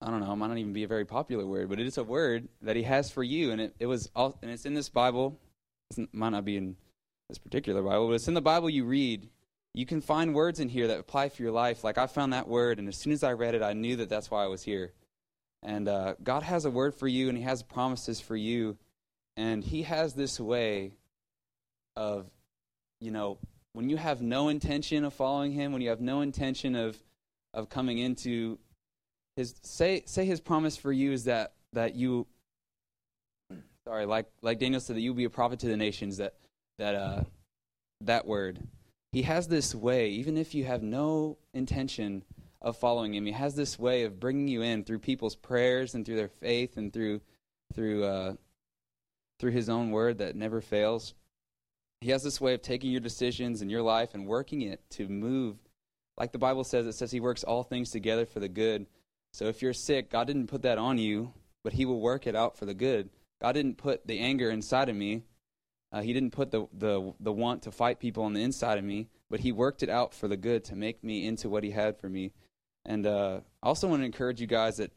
[0.00, 1.98] I don't know, it might not even be a very popular word, but it is
[1.98, 3.50] a word that He has for you.
[3.50, 5.40] And it, it was, all, and it's in this Bible.
[5.96, 6.76] It might not be in
[7.28, 9.28] this particular Bible, but it's in the Bible you read.
[9.74, 11.82] You can find words in here that apply for your life.
[11.82, 14.08] Like I found that word, and as soon as I read it, I knew that
[14.08, 14.92] that's why I was here.
[15.64, 18.78] And uh, God has a word for you, and He has promises for you.
[19.40, 20.92] And He has this way
[21.96, 22.26] of,
[23.00, 23.38] you know,
[23.72, 27.02] when you have no intention of following Him, when you have no intention of,
[27.54, 28.58] of coming into
[29.36, 32.26] His, say, say His promise for you is that, that you,
[33.88, 36.34] sorry, like, like Daniel said, that you will be a prophet to the nations, that,
[36.76, 37.22] that, uh,
[38.02, 38.58] that word.
[39.12, 42.24] He has this way, even if you have no intention
[42.60, 43.24] of following him.
[43.24, 46.76] He has this way of bringing you in through people's prayers and through their faith
[46.76, 47.22] and through
[47.74, 48.34] through uh,
[49.40, 51.14] through his own word that never fails.
[52.00, 55.08] He has this way of taking your decisions in your life and working it to
[55.08, 55.56] move.
[56.16, 58.86] Like the Bible says, it says he works all things together for the good.
[59.32, 61.32] So if you're sick, God didn't put that on you,
[61.64, 63.10] but he will work it out for the good.
[63.42, 65.24] God didn't put the anger inside of me
[65.92, 68.84] Uh, he didn't put the, the, the want to fight people on the inside of
[68.84, 71.72] me, but He worked it out for the good to make me into what He
[71.72, 72.32] had for me.
[72.84, 74.92] And uh, I also want to encourage you guys that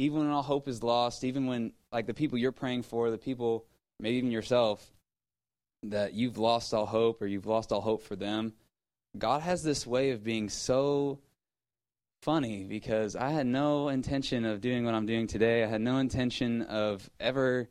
[0.00, 3.18] even when all hope is lost, even when, like, the people you're praying for, the
[3.18, 3.66] people,
[3.98, 4.90] maybe even yourself,
[5.82, 8.54] that you've lost all hope or you've lost all hope for them,
[9.18, 11.18] God has this way of being so
[12.22, 15.64] funny because I had no intention of doing what I'm doing today.
[15.64, 17.68] I had no intention of ever.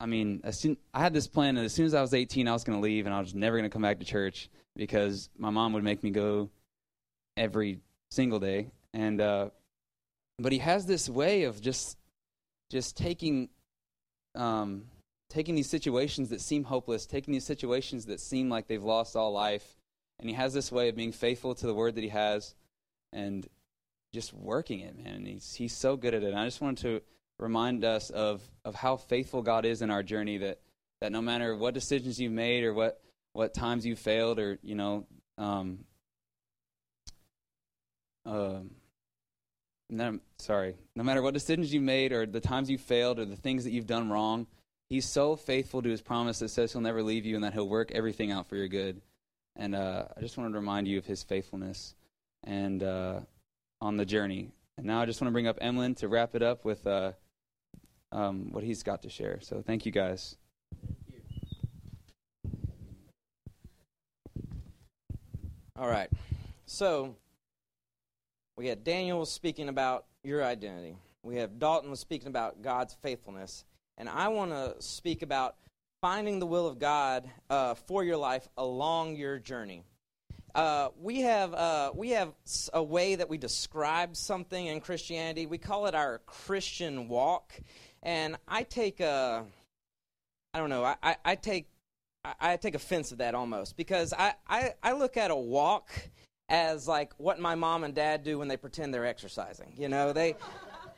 [0.00, 2.48] I mean, as soon, I had this plan that as soon as I was 18,
[2.48, 4.50] I was going to leave and I was never going to come back to church
[4.74, 6.50] because my mom would make me go
[7.36, 7.78] every
[8.10, 8.72] single day.
[8.92, 9.50] And uh,
[10.40, 11.96] but he has this way of just
[12.70, 13.48] just taking
[14.34, 14.84] um,
[15.28, 19.32] taking these situations that seem hopeless, taking these situations that seem like they've lost all
[19.32, 19.76] life,
[20.18, 22.54] and he has this way of being faithful to the word that he has
[23.12, 23.46] and
[24.12, 25.14] just working it, man.
[25.14, 26.30] And he's he's so good at it.
[26.30, 27.02] And I just wanted to
[27.38, 30.38] remind us of of how faithful God is in our journey.
[30.38, 30.60] That
[31.00, 33.00] that no matter what decisions you've made or what
[33.32, 35.06] what times you failed or you know,
[35.38, 35.84] um,
[38.26, 38.60] uh,
[39.90, 43.36] no, sorry, no matter what decisions you made or the times you failed or the
[43.36, 44.46] things that you've done wrong,
[44.88, 47.68] He's so faithful to His promise that says He'll never leave you and that He'll
[47.68, 49.00] work everything out for your good.
[49.56, 51.94] And uh, I just wanted to remind you of His faithfulness
[52.44, 53.20] and uh,
[53.80, 54.50] on the journey.
[54.76, 57.12] And now I just want to bring up Emlyn to wrap it up with uh,
[58.12, 59.38] um, what he's got to share.
[59.40, 60.36] So thank you guys.
[60.80, 61.24] Thank you.
[65.76, 66.10] All right.
[66.66, 67.16] So
[68.60, 70.94] we had Daniel speaking about your identity.
[71.22, 73.64] We have Dalton speaking about God's faithfulness.
[73.96, 75.56] And I want to speak about
[76.02, 79.82] finding the will of God uh, for your life along your journey.
[80.54, 82.34] Uh, we have uh, we have
[82.74, 85.46] a way that we describe something in Christianity.
[85.46, 87.58] We call it our Christian walk,
[88.02, 89.46] and I take a
[90.52, 91.66] I don't know I, I, I take
[92.26, 95.90] I, I, take offense of that almost because I, I, I look at a walk
[96.50, 99.72] as like what my mom and dad do when they pretend they're exercising.
[99.76, 100.36] You know they.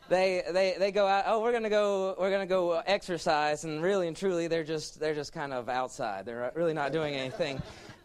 [0.08, 1.24] They, they, they go out.
[1.26, 2.16] Oh, we're gonna go.
[2.18, 6.26] We're gonna go exercise, and really and truly, they're just they're just kind of outside.
[6.26, 7.62] They're really not doing anything.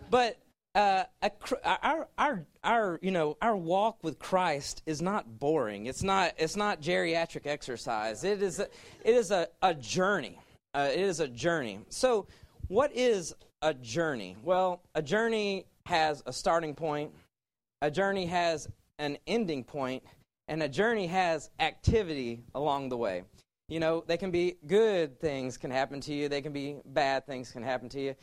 [0.09, 0.37] But
[0.77, 1.31] uh, a,
[1.65, 5.87] our, our, our, you know, our walk with Christ is not boring.
[5.87, 8.23] It's not, it's not geriatric exercise.
[8.23, 8.67] It is a,
[9.03, 10.39] it is a, a journey.
[10.75, 11.79] Uh, it is a journey.
[11.89, 12.27] So,
[12.67, 13.33] what is
[13.63, 14.35] a journey?
[14.43, 17.11] Well, a journey has a starting point,
[17.81, 18.67] a journey has
[18.99, 20.03] an ending point,
[20.47, 23.23] and a journey has activity along the way.
[23.69, 27.27] You know, they can be good things can happen to you, they can be bad
[27.27, 28.15] things can happen to you.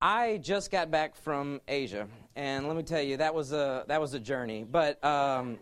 [0.00, 4.00] I just got back from Asia, and let me tell you, that was a that
[4.00, 4.62] was a journey.
[4.62, 5.58] But um,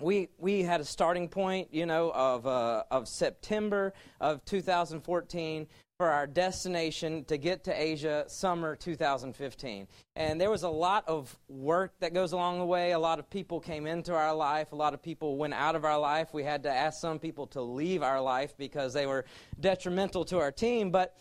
[0.00, 5.66] we we had a starting point, you know, of uh, of September of 2014
[5.98, 9.88] for our destination to get to Asia summer 2015.
[10.14, 12.92] And there was a lot of work that goes along the way.
[12.92, 14.72] A lot of people came into our life.
[14.72, 16.34] A lot of people went out of our life.
[16.34, 19.24] We had to ask some people to leave our life because they were
[19.58, 20.90] detrimental to our team.
[20.90, 21.16] But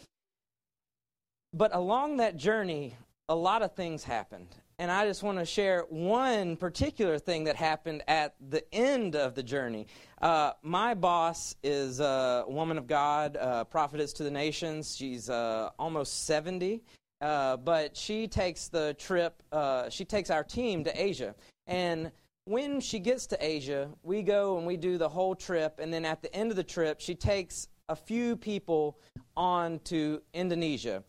[1.53, 2.97] but along that journey,
[3.29, 4.57] a lot of things happened.
[4.77, 9.33] And I just want to share one particular thing that happened at the end of
[9.33, 9.88] the journey.
[10.21, 13.38] Uh, my boss is a woman of God,
[13.69, 14.95] prophetess to the nations.
[14.95, 16.81] She's uh, almost 70,
[17.21, 21.35] uh, but she takes the trip, uh, she takes our team to Asia.
[21.67, 22.11] And
[22.43, 25.79] when she gets to Asia, we go and we do the whole trip.
[25.79, 28.99] And then at the end of the trip, she takes a few people
[29.38, 31.03] on to Indonesia.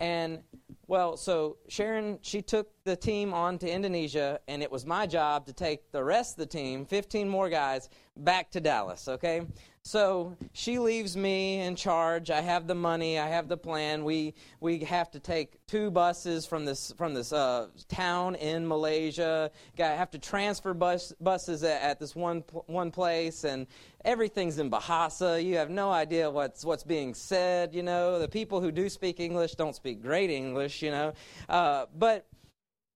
[0.00, 0.42] And
[0.88, 5.46] well, so Sharon, she took the team on to Indonesia, and it was my job
[5.46, 9.42] to take the rest of the team, 15 more guys, back to Dallas, okay?
[9.84, 12.30] So she leaves me in charge.
[12.30, 13.18] I have the money.
[13.18, 14.04] I have the plan.
[14.04, 19.50] We we have to take two buses from this from this uh, town in Malaysia.
[19.76, 23.66] I have to transfer bus, buses at, at this one one place, and
[24.04, 25.44] everything's in Bahasa.
[25.44, 27.74] You have no idea what's what's being said.
[27.74, 30.80] You know, the people who do speak English don't speak great English.
[30.80, 31.12] You know,
[31.48, 32.24] uh, but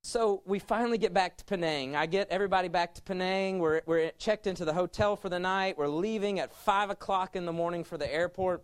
[0.07, 1.97] so we finally get back to Penang.
[1.97, 3.59] I get everybody back to Penang.
[3.59, 5.77] We're, we're checked into the hotel for the night.
[5.77, 8.63] We're leaving at 5 o'clock in the morning for the airport.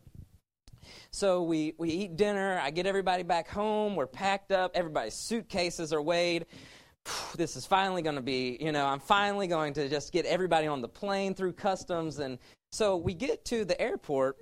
[1.11, 2.61] So we, we eat dinner.
[2.63, 3.97] I get everybody back home.
[3.97, 4.71] We're packed up.
[4.77, 6.47] Everybody's suitcases are weighed.
[7.37, 10.69] This is finally going to be, you know, I'm finally going to just get everybody
[10.69, 12.21] on the plane through customs.
[12.21, 12.39] And
[12.71, 14.37] so we get to the airport,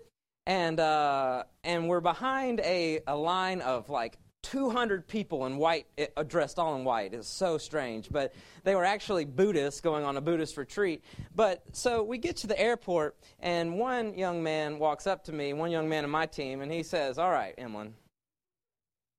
[0.45, 6.07] and, uh, and we're behind a, a line of like 200 people in white, eh,
[6.27, 7.15] dressed all in white.
[7.15, 8.09] It's so strange.
[8.11, 11.05] But they were actually Buddhists going on a Buddhist retreat.
[11.35, 15.53] But so we get to the airport, and one young man walks up to me,
[15.53, 17.95] one young man in my team, and he says, All right, Emlyn,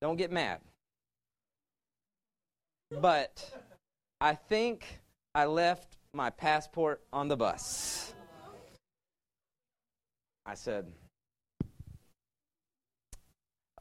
[0.02, 0.60] Don't get mad.
[3.00, 3.50] But
[4.20, 5.00] I think
[5.34, 8.14] I left my passport on the bus.
[10.46, 10.92] I said,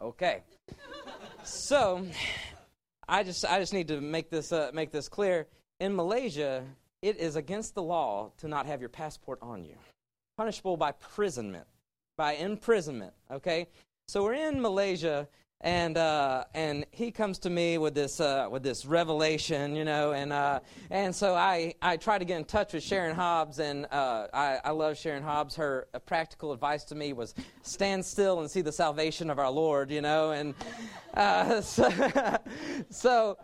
[0.00, 0.42] okay.
[1.44, 2.06] So,
[3.08, 5.46] I just I just need to make this uh, make this clear.
[5.80, 6.64] In Malaysia,
[7.02, 9.74] it is against the law to not have your passport on you,
[10.36, 11.66] punishable by imprisonment,
[12.16, 13.12] by imprisonment.
[13.30, 13.66] Okay,
[14.06, 15.28] so we're in Malaysia,
[15.62, 20.12] and uh, and he comes to me with this uh, with this revelation, you know,
[20.12, 23.86] and uh, and so I I try to get in touch with Sharon Hobbs, and
[23.90, 25.54] uh, I I love Sharon Hobbs.
[25.56, 29.50] Her uh, practical advice to me was stand still and see the salvation of our
[29.50, 30.54] Lord, you know, and
[31.14, 32.38] uh, so,
[32.88, 33.36] so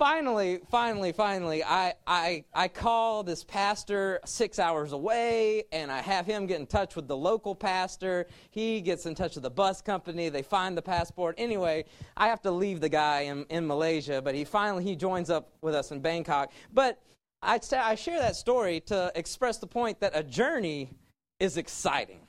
[0.00, 6.24] finally, finally, finally, I, I, I call this pastor six hours away, and I have
[6.24, 8.26] him get in touch with the local pastor.
[8.50, 10.30] He gets in touch with the bus company.
[10.30, 11.34] They find the passport.
[11.36, 11.84] Anyway,
[12.16, 15.52] I have to leave the guy in, in Malaysia, but he finally he joins up
[15.60, 16.50] with us in Bangkok.
[16.72, 16.98] But
[17.42, 20.94] I, I share that story to express the point that a journey
[21.38, 22.20] is exciting.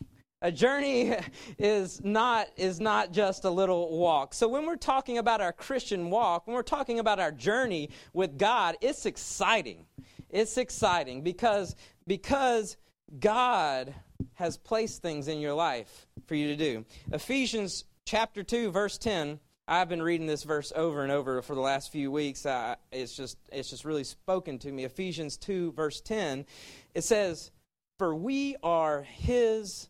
[0.41, 1.15] A journey
[1.59, 4.33] is not, is not just a little walk.
[4.33, 8.37] So, when we're talking about our Christian walk, when we're talking about our journey with
[8.37, 9.85] God, it's exciting.
[10.29, 11.75] It's exciting because,
[12.07, 12.77] because
[13.19, 13.93] God
[14.35, 16.85] has placed things in your life for you to do.
[17.11, 19.39] Ephesians chapter 2, verse 10.
[19.67, 22.45] I've been reading this verse over and over for the last few weeks.
[22.91, 24.83] It's, just, it's just really spoken to me.
[24.83, 26.45] Ephesians 2, verse 10.
[26.93, 27.51] It says,
[27.97, 29.87] For we are his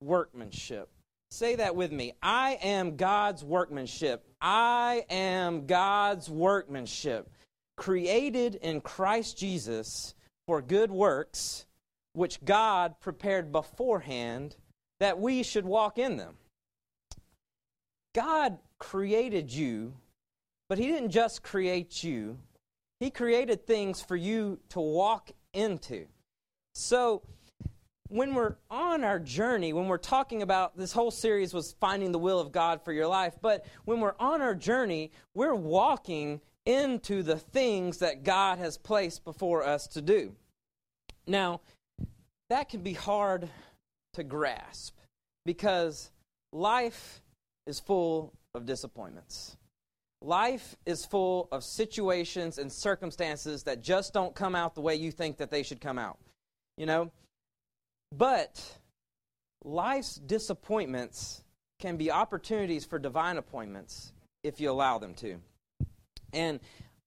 [0.00, 0.88] workmanship.
[1.30, 2.14] Say that with me.
[2.22, 4.24] I am God's workmanship.
[4.40, 7.30] I am God's workmanship,
[7.76, 10.14] created in Christ Jesus
[10.46, 11.66] for good works,
[12.14, 14.56] which God prepared beforehand
[15.00, 16.36] that we should walk in them.
[18.14, 19.94] God created you,
[20.68, 22.38] but He didn't just create you,
[23.00, 26.06] He created things for you to walk into.
[26.74, 27.22] So,
[28.08, 32.18] when we're on our journey, when we're talking about this whole series was finding the
[32.18, 37.22] will of God for your life, but when we're on our journey, we're walking into
[37.22, 40.34] the things that God has placed before us to do.
[41.26, 41.60] Now,
[42.50, 43.48] that can be hard
[44.14, 44.96] to grasp
[45.44, 46.10] because
[46.52, 47.22] life
[47.66, 49.56] is full of disappointments.
[50.20, 55.12] Life is full of situations and circumstances that just don't come out the way you
[55.12, 56.18] think that they should come out.
[56.76, 57.12] You know,
[58.12, 58.78] but
[59.64, 61.42] life's disappointments
[61.78, 65.38] can be opportunities for divine appointments if you allow them to.
[66.32, 66.60] And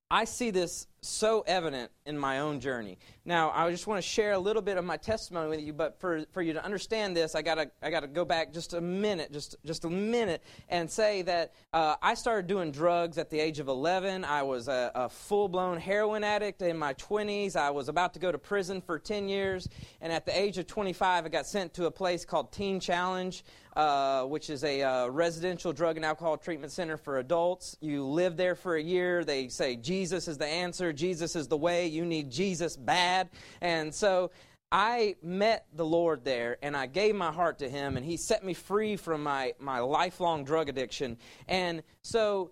[0.10, 3.00] I see this so evident in my own journey.
[3.26, 6.00] Now, I just want to share a little bit of my testimony with you, but
[6.00, 9.32] for, for you to understand this, I gotta I gotta go back just a minute,
[9.32, 13.58] just just a minute, and say that uh, I started doing drugs at the age
[13.58, 14.24] of 11.
[14.24, 17.56] I was a, a full blown heroin addict in my 20s.
[17.56, 19.68] I was about to go to prison for 10 years,
[20.02, 23.44] and at the age of 25, I got sent to a place called Teen Challenge.
[23.74, 27.78] Uh, which is a uh, residential drug and alcohol treatment center for adults.
[27.80, 29.24] You live there for a year.
[29.24, 31.88] They say Jesus is the answer, Jesus is the way.
[31.88, 33.30] You need Jesus bad.
[33.62, 34.32] And so
[34.72, 38.44] I met the Lord there and I gave my heart to Him and He set
[38.44, 41.18] me free from my, my lifelong drug addiction.
[41.48, 42.52] And so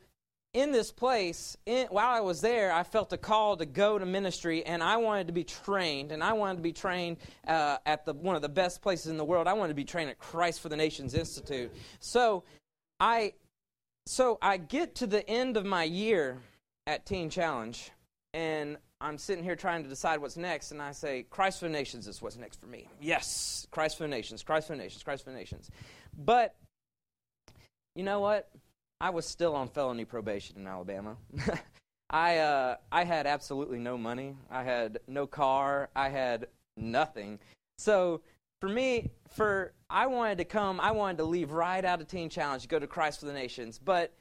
[0.54, 4.06] in this place, in, while I was there, I felt a call to go to
[4.06, 6.12] ministry, and I wanted to be trained.
[6.12, 9.18] And I wanted to be trained uh, at the, one of the best places in
[9.18, 9.48] the world.
[9.48, 11.72] I wanted to be trained at Christ for the Nations Institute.
[12.00, 12.44] So
[13.00, 13.34] I,
[14.08, 16.40] so I get to the end of my year
[16.88, 17.92] at Teen Challenge,
[18.34, 21.72] and I'm sitting here trying to decide what's next, and I say, Christ for the
[21.72, 22.88] Nations is what's next for me.
[23.02, 25.70] Yes, Christ for the Nations, Christ for the Nations, Christ for the Nations.
[26.18, 26.56] But
[27.96, 28.50] you know what?
[29.02, 31.16] I was still on felony probation in Alabama.
[32.10, 34.36] I uh, I had absolutely no money.
[34.50, 35.90] I had no car.
[35.96, 37.40] I had nothing.
[37.78, 38.22] So
[38.60, 40.80] for me, for I wanted to come.
[40.80, 43.80] I wanted to leave right out of Teen Challenge, go to Christ for the Nations,
[43.80, 44.14] but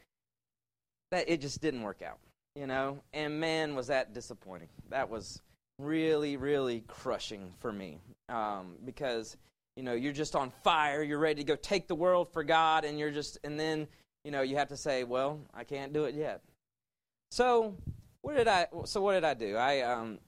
[1.11, 2.19] that it just didn't work out.
[2.59, 4.69] You know, and man, was that disappointing.
[4.91, 5.41] That was
[5.79, 9.37] really, really crushing for me um, because
[9.77, 11.05] you know you're just on fire.
[11.05, 13.87] You're ready to go take the world for God, and you're just and then
[14.25, 16.43] you know, you have to say, well, I can't do it yet.
[17.31, 17.77] So,
[18.23, 19.57] what did I so what did I do?
[19.57, 20.19] I um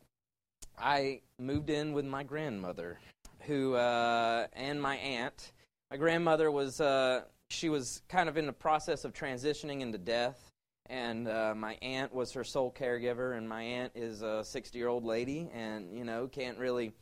[0.78, 2.98] I moved in with my grandmother
[3.40, 5.52] who uh and my aunt.
[5.90, 10.49] My grandmother was uh she was kind of in the process of transitioning into death
[10.90, 14.88] and uh, my aunt was her sole caregiver and my aunt is a 60 year
[14.88, 16.92] old lady and you know can't really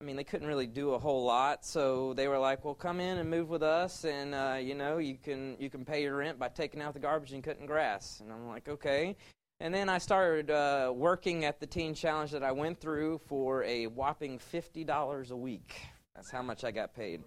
[0.00, 3.00] I mean, they couldn't really do a whole lot, so they were like, "Well, come
[3.00, 6.18] in and move with us, and uh, you know, you can you can pay your
[6.18, 9.16] rent by taking out the garbage and cutting grass." And I'm like, "Okay."
[9.58, 13.64] And then I started uh, working at the teen challenge that I went through for
[13.64, 15.74] a whopping fifty dollars a week.
[16.14, 17.22] That's how much I got paid.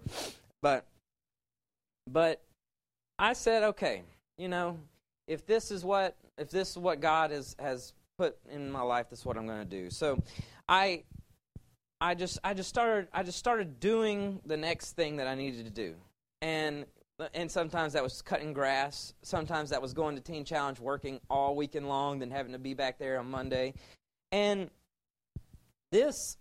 [0.62, 0.86] But,
[2.10, 2.40] but
[3.18, 4.02] I said, okay,
[4.38, 4.78] you know,
[5.32, 9.08] if this is what if this is what God has has put in my life,
[9.08, 9.90] this is what I'm going to do.
[9.90, 10.22] So,
[10.68, 11.04] I
[12.00, 15.64] I just I just started I just started doing the next thing that I needed
[15.64, 15.94] to do,
[16.42, 16.84] and
[17.34, 19.14] and sometimes that was cutting grass.
[19.22, 22.74] Sometimes that was going to Teen Challenge, working all weekend long, then having to be
[22.74, 23.72] back there on Monday,
[24.30, 24.70] and
[25.90, 26.36] this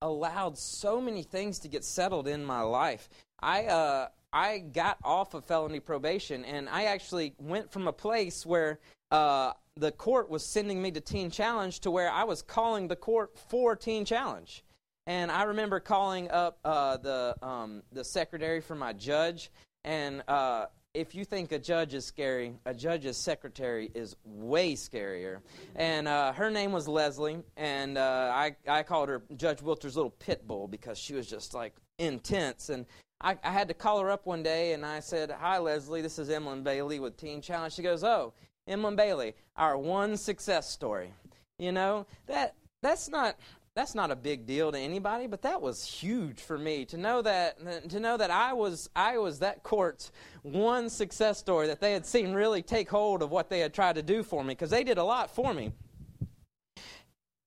[0.00, 3.08] allowed so many things to get settled in my life.
[3.40, 8.44] I uh, I got off of felony probation, and I actually went from a place
[8.44, 8.80] where
[9.12, 12.96] uh, the court was sending me to Teen Challenge to where I was calling the
[12.96, 14.64] court for Teen Challenge.
[15.06, 19.52] And I remember calling up uh, the um, the secretary for my judge,
[19.84, 25.40] and uh, if you think a judge is scary, a judge's secretary is way scarier.
[25.76, 30.10] And uh, her name was Leslie, and uh, I I called her Judge Wilter's little
[30.10, 32.70] pit bull because she was just like intense.
[32.70, 32.86] And
[33.24, 36.02] I, I had to call her up one day, and I said, "Hi, Leslie.
[36.02, 38.34] This is Emlyn Bailey with Teen Challenge." She goes, "Oh,
[38.68, 41.10] Emlyn Bailey, our one success story."
[41.58, 43.36] You know that that's not
[43.74, 47.22] that's not a big deal to anybody, but that was huge for me to know
[47.22, 50.12] that to know that I was I was that court's
[50.42, 53.94] one success story that they had seen really take hold of what they had tried
[53.94, 55.72] to do for me because they did a lot for me.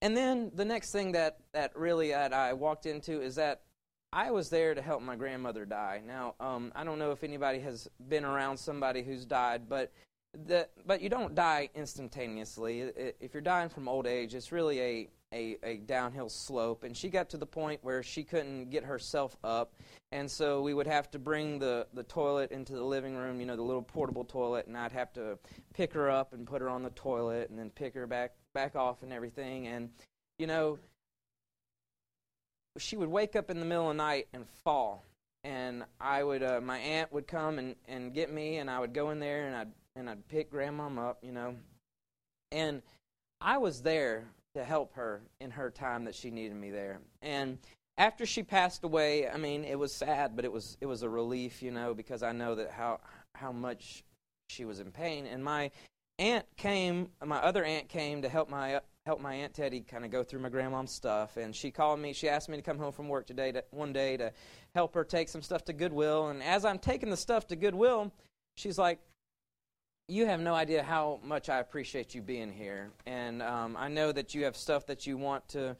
[0.01, 3.61] And then the next thing that that really that I walked into is that
[4.13, 6.01] I was there to help my grandmother die.
[6.05, 9.91] Now, um, I don't know if anybody has been around somebody who's died, but
[10.45, 12.81] the, but you don't die instantaneously.
[13.19, 17.09] If you're dying from old age, it's really a a, a downhill slope, and she
[17.09, 19.73] got to the point where she couldn't get herself up,
[20.13, 23.45] and so we would have to bring the, the toilet into the living room, you
[23.45, 25.37] know, the little portable toilet, and I'd have to
[25.73, 28.77] pick her up and put her on the toilet, and then pick her back back
[28.77, 29.89] off and everything, and
[30.39, 30.79] you know,
[32.77, 35.03] she would wake up in the middle of the night and fall,
[35.43, 38.93] and I would, uh, my aunt would come and, and get me, and I would
[38.93, 41.55] go in there and I'd and I'd pick grandmom up, you know,
[42.51, 42.83] and
[43.41, 46.99] I was there to help her in her time that she needed me there.
[47.21, 47.57] And
[47.97, 51.09] after she passed away, I mean, it was sad, but it was it was a
[51.09, 52.99] relief, you know, because I know that how
[53.35, 54.03] how much
[54.49, 55.25] she was in pain.
[55.25, 55.71] And my
[56.19, 60.11] aunt came, my other aunt came to help my help my aunt Teddy kind of
[60.11, 61.37] go through my grandmom's stuff.
[61.37, 62.13] And she called me.
[62.13, 64.31] She asked me to come home from work today, to, one day, to
[64.75, 66.27] help her take some stuff to Goodwill.
[66.27, 68.11] And as I'm taking the stuff to Goodwill,
[68.55, 68.99] she's like,
[70.09, 74.13] you have no idea how much I appreciate you being here, and um, I know
[74.13, 75.75] that you have stuff that you want to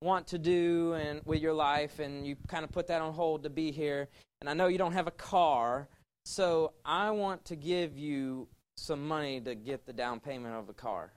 [0.00, 3.42] want to do and with your life, and you kind of put that on hold
[3.42, 4.08] to be here.
[4.40, 5.88] And I know you don't have a car,
[6.24, 10.74] so I want to give you some money to get the down payment of a
[10.74, 11.12] car.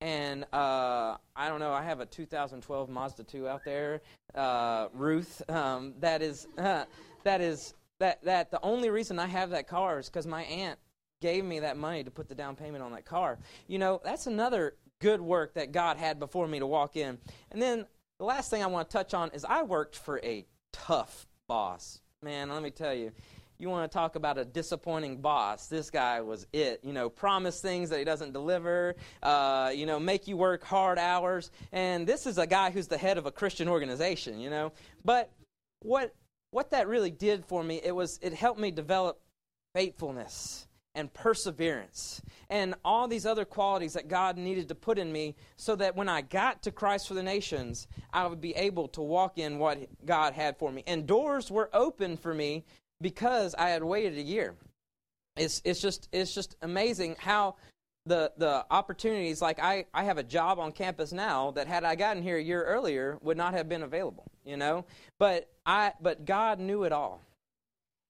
[0.00, 1.72] And uh, I don't know.
[1.72, 4.00] I have a 2012 Mazda 2 out there,
[4.34, 5.42] uh, Ruth.
[5.50, 6.84] Um, that is uh,
[7.24, 10.78] that is that that the only reason I have that car is because my aunt
[11.20, 13.38] gave me that money to put the down payment on that car.
[13.66, 17.18] You know, that's another good work that God had before me to walk in.
[17.50, 17.86] And then
[18.18, 22.00] the last thing I want to touch on is I worked for a tough boss.
[22.22, 23.12] Man, let me tell you.
[23.60, 25.66] You want to talk about a disappointing boss?
[25.66, 26.78] This guy was it.
[26.84, 28.94] You know, promise things that he doesn't deliver.
[29.20, 31.50] Uh, you know, make you work hard hours.
[31.72, 34.38] And this is a guy who's the head of a Christian organization.
[34.38, 34.72] You know,
[35.04, 35.32] but
[35.80, 36.14] what
[36.52, 39.20] what that really did for me, it was it helped me develop
[39.74, 45.34] faithfulness and perseverance and all these other qualities that God needed to put in me
[45.56, 49.02] so that when I got to Christ for the Nations, I would be able to
[49.02, 50.84] walk in what God had for me.
[50.86, 52.64] And doors were open for me
[53.00, 54.54] because I had waited a year.
[55.36, 57.56] It's, it's, just, it's just amazing how
[58.06, 61.94] the, the opportunities, like I, I have a job on campus now that had I
[61.94, 64.84] gotten here a year earlier would not have been available, you know?
[65.18, 67.20] But, I, but God knew it all.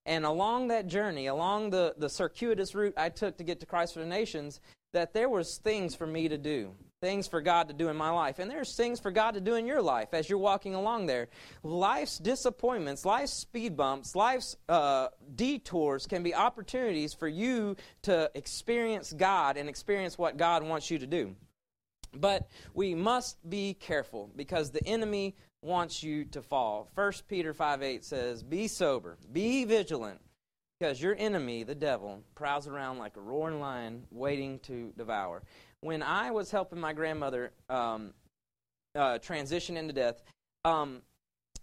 [0.07, 3.93] And along that journey, along the, the circuitous route I took to get to Christ
[3.93, 4.61] for the Nations,
[4.95, 8.11] that there was things for me to do, things for God to do in my
[8.11, 8.39] life.
[8.39, 11.29] And there's things for God to do in your life as you're walking along there.
[11.63, 19.13] Life's disappointments, life's speed bumps, life's uh, detours can be opportunities for you to experience
[19.13, 21.37] God and experience what God wants you to do.
[22.15, 26.89] But we must be careful because the enemy wants you to fall.
[26.95, 30.21] 1 Peter 5 8 says, Be sober, be vigilant,
[30.79, 35.43] because your enemy, the devil, prowls around like a roaring lion waiting to devour.
[35.81, 38.13] When I was helping my grandmother um,
[38.95, 40.23] uh, transition into death,
[40.65, 41.03] um,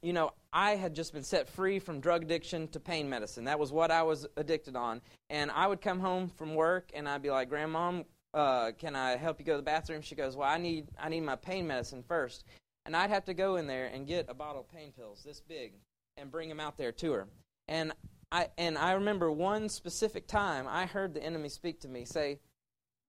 [0.01, 3.45] you know, I had just been set free from drug addiction to pain medicine.
[3.45, 5.01] That was what I was addicted on.
[5.29, 8.03] And I would come home from work and I'd be like, Grandma,
[8.33, 10.01] uh, can I help you go to the bathroom?
[10.01, 12.43] She goes, Well, I need, I need my pain medicine first.
[12.85, 15.41] And I'd have to go in there and get a bottle of pain pills this
[15.41, 15.73] big
[16.17, 17.27] and bring them out there to her.
[17.67, 17.91] And
[18.31, 22.39] I, and I remember one specific time I heard the enemy speak to me, say,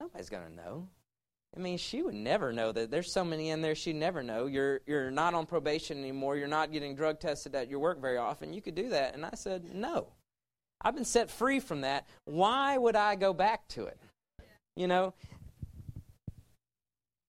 [0.00, 0.88] Nobody's going to know.
[1.56, 2.90] I mean, she would never know that.
[2.90, 4.46] There's so many in there she'd never know.
[4.46, 6.36] You're you're not on probation anymore.
[6.36, 8.52] You're not getting drug tested at your work very often.
[8.52, 9.14] You could do that.
[9.14, 10.08] And I said, no.
[10.82, 12.06] I've been set free from that.
[12.26, 13.98] Why would I go back to it?
[14.76, 15.14] You know,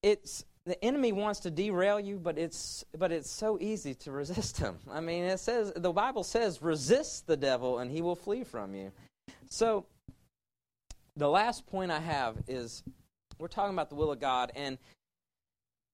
[0.03, 4.57] it's the enemy wants to derail you, but it's but it's so easy to resist
[4.57, 4.77] him.
[4.91, 8.75] I mean, it says the Bible says resist the devil and he will flee from
[8.75, 8.91] you.
[9.49, 9.85] So
[11.15, 12.83] the last point I have is
[13.39, 14.77] we're talking about the will of God, and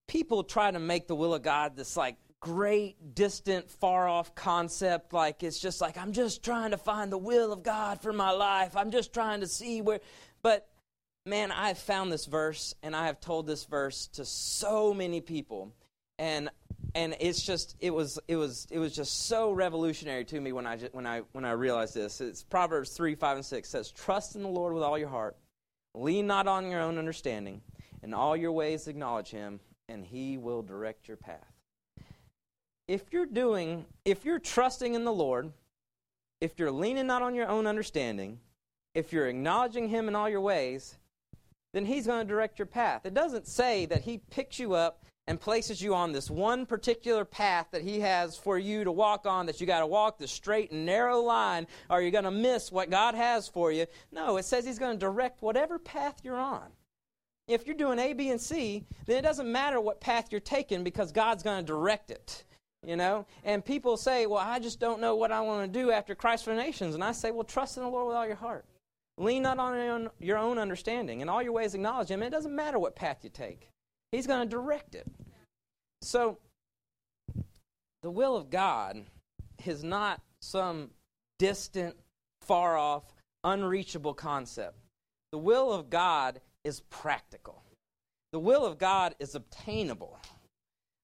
[0.06, 5.12] people try to make the will of God this like great, distant, far off concept.
[5.12, 8.30] Like it's just like, I'm just trying to find the will of God for my
[8.30, 8.76] life.
[8.76, 10.00] I'm just trying to see where.
[10.42, 10.68] But
[11.24, 15.22] man, I have found this verse and I have told this verse to so many
[15.22, 15.72] people.
[16.18, 16.50] And
[16.94, 20.66] and it's just it was it was it was just so revolutionary to me when
[20.66, 22.20] I when I when I realized this.
[22.20, 25.36] It's Proverbs three five and six says, "Trust in the Lord with all your heart,
[25.94, 27.62] Lean not on your own understanding.
[28.02, 31.52] In all your ways, acknowledge him, and he will direct your path.
[32.86, 35.52] If you're doing, if you're trusting in the Lord,
[36.40, 38.40] if you're leaning not on your own understanding,
[38.94, 40.98] if you're acknowledging him in all your ways,
[41.72, 43.06] then he's going to direct your path.
[43.06, 47.24] It doesn't say that he picks you up and places you on this one particular
[47.24, 50.28] path that he has for you to walk on that you got to walk the
[50.28, 53.86] straight and narrow line or you're going to miss what God has for you.
[54.12, 56.68] No, it says he's going to direct whatever path you're on.
[57.46, 60.82] If you're doing A, B, and C, then it doesn't matter what path you're taking
[60.82, 62.44] because God's going to direct it.
[62.86, 63.26] You know?
[63.44, 66.44] And people say, well, I just don't know what I want to do after Christ
[66.44, 66.94] for the nations.
[66.94, 68.64] And I say, well, trust in the Lord with all your heart.
[69.16, 71.20] Lean not on your own understanding.
[71.20, 72.22] In all your ways, acknowledge Him.
[72.22, 73.70] And it doesn't matter what path you take.
[74.14, 75.06] He's going to direct it.
[76.00, 76.38] So,
[78.02, 79.02] the will of God
[79.66, 80.90] is not some
[81.40, 81.96] distant,
[82.40, 83.02] far off,
[83.42, 84.78] unreachable concept.
[85.32, 87.64] The will of God is practical.
[88.30, 90.16] The will of God is obtainable.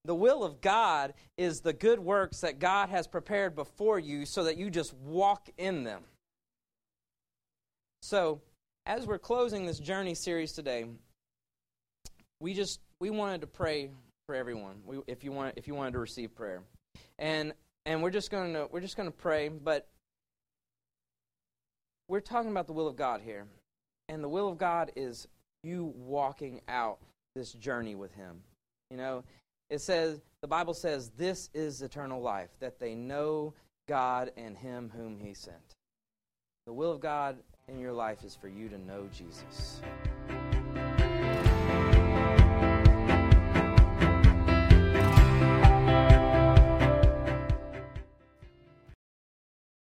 [0.04, 4.44] The will of God is the good works that God has prepared before you so
[4.44, 6.02] that you just walk in them.
[8.02, 8.40] So,
[8.86, 10.84] as we're closing this journey series today,
[12.40, 13.90] we just we wanted to pray
[14.26, 14.82] for everyone.
[14.84, 16.62] We, if you want, if you wanted to receive prayer,
[17.18, 17.54] and
[17.86, 19.88] and we're just going to we're just going to pray, but
[22.08, 23.46] we're talking about the will of God here,
[24.08, 25.26] and the will of God is
[25.62, 26.98] you walking out
[27.34, 28.42] this journey with Him.
[28.90, 29.24] You know,
[29.70, 33.54] it says the Bible says this is eternal life that they know
[33.88, 35.76] God and Him whom He sent.
[36.66, 39.80] The will of God in your life is for you to know Jesus.